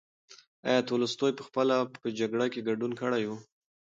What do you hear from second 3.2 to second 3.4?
و؟